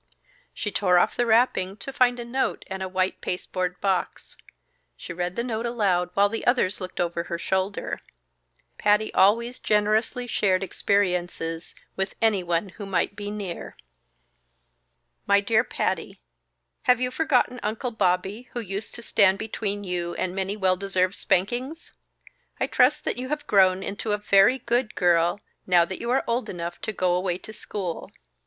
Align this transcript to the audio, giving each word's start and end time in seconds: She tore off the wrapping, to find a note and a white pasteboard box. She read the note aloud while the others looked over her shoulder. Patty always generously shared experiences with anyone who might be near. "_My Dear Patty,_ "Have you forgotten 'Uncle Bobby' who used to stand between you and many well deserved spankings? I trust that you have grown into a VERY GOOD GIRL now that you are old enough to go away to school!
She 0.51 0.71
tore 0.71 0.97
off 0.97 1.15
the 1.15 1.27
wrapping, 1.27 1.77
to 1.77 1.93
find 1.93 2.19
a 2.19 2.25
note 2.25 2.63
and 2.65 2.81
a 2.81 2.89
white 2.89 3.21
pasteboard 3.21 3.79
box. 3.81 4.35
She 4.97 5.13
read 5.13 5.35
the 5.35 5.43
note 5.43 5.67
aloud 5.67 6.09
while 6.15 6.27
the 6.27 6.43
others 6.47 6.81
looked 6.81 6.99
over 6.99 7.25
her 7.25 7.37
shoulder. 7.37 7.99
Patty 8.79 9.13
always 9.13 9.59
generously 9.59 10.25
shared 10.25 10.63
experiences 10.63 11.75
with 11.95 12.15
anyone 12.19 12.69
who 12.69 12.87
might 12.87 13.15
be 13.15 13.29
near. 13.29 13.77
"_My 15.29 15.45
Dear 15.45 15.63
Patty,_ 15.63 16.13
"Have 16.87 16.99
you 16.99 17.11
forgotten 17.11 17.59
'Uncle 17.61 17.91
Bobby' 17.91 18.49
who 18.53 18.59
used 18.59 18.95
to 18.95 19.03
stand 19.03 19.37
between 19.37 19.83
you 19.83 20.15
and 20.15 20.35
many 20.35 20.57
well 20.57 20.77
deserved 20.77 21.13
spankings? 21.13 21.93
I 22.59 22.65
trust 22.65 23.05
that 23.05 23.17
you 23.17 23.29
have 23.29 23.45
grown 23.45 23.83
into 23.83 24.13
a 24.13 24.17
VERY 24.17 24.57
GOOD 24.57 24.95
GIRL 24.95 25.41
now 25.67 25.85
that 25.85 25.99
you 25.99 26.09
are 26.09 26.23
old 26.25 26.49
enough 26.49 26.81
to 26.81 26.91
go 26.91 27.13
away 27.13 27.37
to 27.37 27.53
school! 27.53 28.09